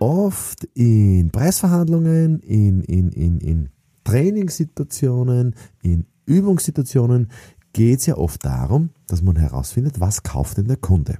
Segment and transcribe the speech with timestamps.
[0.00, 3.68] oft in Preisverhandlungen, in, in, in, in
[4.04, 7.28] Trainingssituationen, in Übungssituationen
[7.72, 11.18] geht es ja oft darum, dass man herausfindet, was kauft denn der Kunde.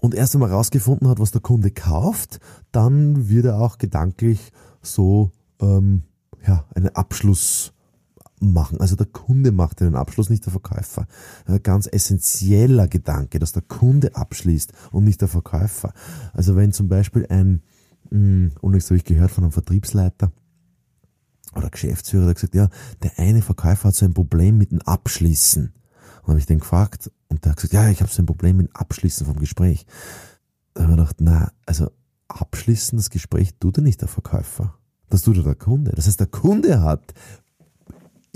[0.00, 2.40] Und erst wenn man herausgefunden hat, was der Kunde kauft,
[2.72, 5.30] dann wird er auch gedanklich so
[5.60, 6.02] ähm,
[6.46, 7.72] ja, einen Abschluss
[8.40, 8.80] machen.
[8.80, 11.06] Also der Kunde macht den Abschluss, nicht der Verkäufer.
[11.46, 15.92] Ein ganz essentieller Gedanke, dass der Kunde abschließt und nicht der Verkäufer.
[16.32, 17.62] Also wenn zum Beispiel ein,
[18.10, 20.32] und das habe ich gehört von einem Vertriebsleiter
[21.54, 22.68] oder Geschäftsführer, der gesagt, ja,
[23.02, 25.72] der eine Verkäufer hat so ein Problem mit dem Abschließen.
[26.22, 28.58] Und habe ich den gefragt und der hat gesagt, ja, ich habe so ein Problem
[28.58, 29.86] mit dem Abschließen vom Gespräch.
[30.74, 31.90] Da habe ich gedacht, na, also
[32.28, 34.74] abschließen das Gespräch tut er nicht der Verkäufer.
[35.08, 35.92] Das tut er der Kunde.
[35.92, 37.14] Das heißt, der Kunde hat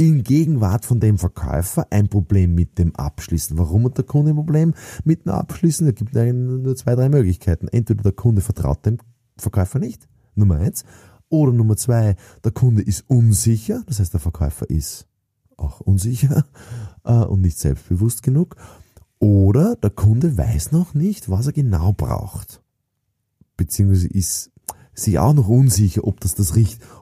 [0.01, 3.59] in Gegenwart von dem Verkäufer ein Problem mit dem Abschließen.
[3.59, 4.73] Warum hat der Kunde ein Problem
[5.05, 5.87] mit dem Abschließen?
[5.87, 7.69] Es gibt nur zwei, drei Möglichkeiten.
[7.69, 8.97] Entweder der Kunde vertraut dem
[9.37, 10.85] Verkäufer nicht, Nummer eins.
[11.29, 15.07] Oder Nummer zwei, der Kunde ist unsicher, das heißt der Verkäufer ist
[15.59, 16.47] auch unsicher
[17.05, 18.57] äh, und nicht selbstbewusst genug.
[19.19, 22.63] Oder der Kunde weiß noch nicht, was er genau braucht.
[23.59, 24.51] Beziehungsweise ist
[24.95, 26.55] sich auch noch unsicher, ob das das,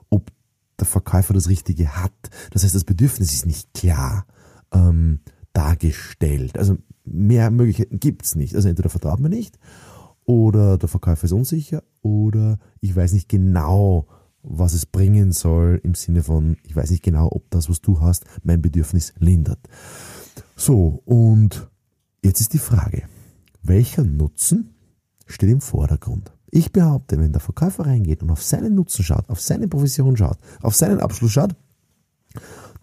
[0.09, 0.33] ob
[0.79, 2.13] der Verkäufer das Richtige hat.
[2.51, 4.25] Das heißt, das Bedürfnis ist nicht klar
[4.71, 5.19] ähm,
[5.53, 6.57] dargestellt.
[6.57, 8.55] Also mehr Möglichkeiten gibt's nicht.
[8.55, 9.57] Also entweder vertraut man nicht
[10.25, 14.05] oder der Verkäufer ist unsicher oder ich weiß nicht genau,
[14.43, 17.99] was es bringen soll im Sinne von, ich weiß nicht genau, ob das, was du
[17.99, 19.59] hast, mein Bedürfnis lindert.
[20.55, 21.69] So, und
[22.23, 23.03] jetzt ist die Frage,
[23.63, 24.75] welcher Nutzen
[25.25, 26.31] steht im Vordergrund?
[26.51, 30.37] Ich behaupte, wenn der Verkäufer reingeht und auf seinen Nutzen schaut, auf seine Provision schaut,
[30.61, 31.55] auf seinen Abschluss schaut,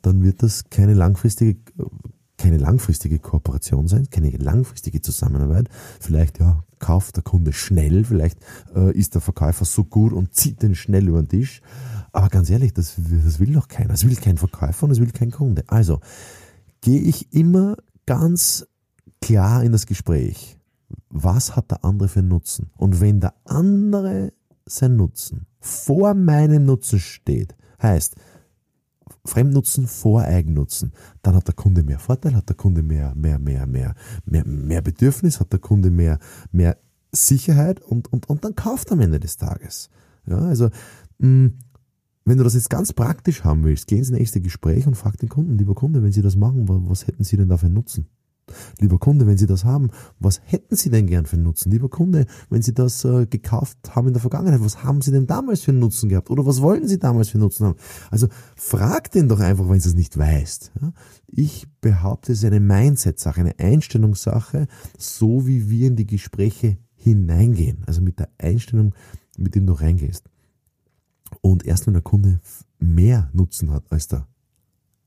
[0.02, 1.58] dann wird das keine langfristige,
[2.36, 5.68] keine langfristige Kooperation sein, keine langfristige Zusammenarbeit.
[6.00, 8.38] Vielleicht, ja, kauft der Kunde schnell, vielleicht
[8.74, 11.62] äh, ist der Verkäufer so gut und zieht den schnell über den Tisch.
[12.12, 13.88] Aber ganz ehrlich, das, das will doch keiner.
[13.88, 15.64] Das will kein Verkäufer und das will kein Kunde.
[15.66, 16.00] Also
[16.80, 18.66] gehe ich immer ganz
[19.20, 20.55] klar in das Gespräch
[21.22, 22.70] was hat der andere für Nutzen?
[22.76, 24.32] Und wenn der andere
[24.66, 28.16] sein Nutzen vor meinem Nutzen steht, heißt
[29.24, 33.66] Fremdnutzen vor Eigennutzen, dann hat der Kunde mehr Vorteil, hat der Kunde mehr, mehr, mehr,
[33.66, 33.94] mehr,
[34.24, 36.18] mehr, mehr Bedürfnis, hat der Kunde mehr,
[36.52, 36.76] mehr
[37.12, 39.90] Sicherheit und, und, und dann kauft er am Ende des Tages.
[40.26, 40.66] Ja, also,
[41.18, 41.58] mh, hm,
[42.24, 45.28] wenn du das jetzt ganz praktisch haben willst, geh ins nächste Gespräch und frag den
[45.28, 48.08] Kunden, lieber Kunde, wenn Sie das machen, was hätten Sie denn da für einen Nutzen?
[48.80, 51.70] Lieber Kunde, wenn Sie das haben, was hätten Sie denn gern für einen Nutzen?
[51.70, 55.26] Lieber Kunde, wenn Sie das äh, gekauft haben in der Vergangenheit, was haben Sie denn
[55.26, 56.30] damals für einen Nutzen gehabt?
[56.30, 57.76] Oder was wollten Sie damals für einen Nutzen haben?
[58.10, 60.72] Also frag den doch einfach, wenn Sie es nicht weißt.
[60.80, 60.92] Ja?
[61.26, 64.66] Ich behaupte, es ist eine Mindset-Sache, eine Einstellungssache,
[64.98, 67.84] so wie wir in die Gespräche hineingehen.
[67.86, 68.94] Also mit der Einstellung,
[69.36, 70.28] mit dem du reingehst.
[71.40, 72.40] Und erst wenn der Kunde
[72.78, 74.26] mehr Nutzen hat als der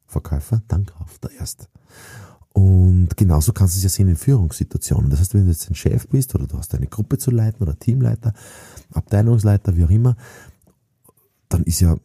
[0.06, 1.70] Verkäufer, dann kauft er erst.
[2.54, 5.10] Und genauso kannst du es ja sehen in Führungssituationen.
[5.10, 7.62] Das heißt, wenn du jetzt ein Chef bist oder du hast eine Gruppe zu leiten
[7.62, 8.34] oder Teamleiter,
[8.92, 10.16] Abteilungsleiter, wie auch immer,
[11.48, 11.96] dann ist ja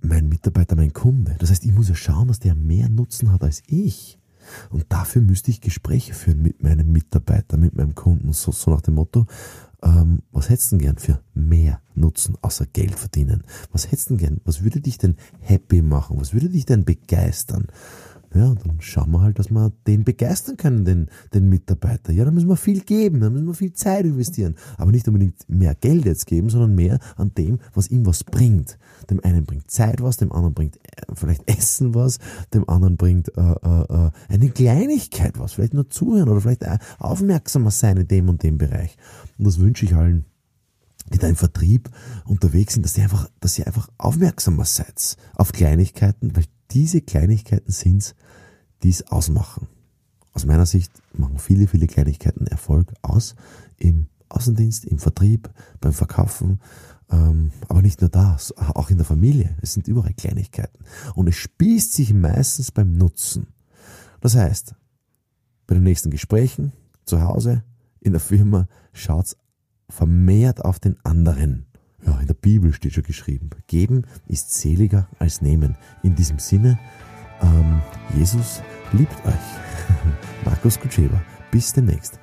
[0.00, 1.36] mein Mitarbeiter mein Kunde.
[1.38, 4.18] Das heißt, ich muss ja schauen, dass der mehr Nutzen hat als ich.
[4.70, 8.80] Und dafür müsste ich Gespräche führen mit meinem Mitarbeiter, mit meinem Kunden, so, so nach
[8.80, 9.26] dem Motto,
[9.82, 13.44] ähm, was hättest du denn gern für mehr Nutzen außer Geld verdienen?
[13.72, 14.40] Was hättest du denn gern?
[14.44, 16.18] Was würde dich denn happy machen?
[16.18, 17.68] Was würde dich denn begeistern?
[18.34, 22.12] Ja, dann schauen wir halt, dass wir den begeistern können, den, den Mitarbeiter.
[22.12, 24.54] Ja, da müssen wir viel geben, da müssen wir viel Zeit investieren.
[24.76, 28.78] Aber nicht unbedingt mehr Geld jetzt geben, sondern mehr an dem, was ihm was bringt.
[29.08, 32.18] Dem einen bringt Zeit was, dem anderen bringt äh, vielleicht Essen was,
[32.52, 35.54] dem anderen bringt äh, äh, äh, eine Kleinigkeit was.
[35.54, 36.66] Vielleicht nur zuhören oder vielleicht
[36.98, 38.96] aufmerksamer sein in dem und dem Bereich.
[39.38, 40.26] Und das wünsche ich allen
[41.12, 41.88] die da im Vertrieb
[42.26, 47.72] unterwegs sind, dass ihr einfach, dass ihr einfach aufmerksamer seid auf Kleinigkeiten, weil diese Kleinigkeiten
[47.72, 48.14] sind's,
[48.82, 49.68] die es ausmachen.
[50.32, 53.34] Aus meiner Sicht machen viele, viele Kleinigkeiten Erfolg aus
[53.76, 55.50] im Außendienst, im Vertrieb,
[55.80, 56.60] beim Verkaufen,
[57.10, 59.56] ähm, aber nicht nur das, auch in der Familie.
[59.62, 60.84] Es sind überall Kleinigkeiten.
[61.14, 63.48] Und es spießt sich meistens beim Nutzen.
[64.20, 64.74] Das heißt,
[65.66, 66.72] bei den nächsten Gesprächen,
[67.04, 67.64] zu Hause,
[68.00, 69.36] in der Firma, schaut's
[69.88, 71.67] vermehrt auf den anderen.
[72.28, 73.48] Der Bibel steht schon geschrieben.
[73.68, 75.76] Geben ist seliger als nehmen.
[76.02, 76.78] In diesem Sinne,
[77.40, 77.80] ähm,
[78.14, 79.34] Jesus liebt euch.
[80.44, 81.22] Markus Kutscheba.
[81.50, 82.20] Bis demnächst.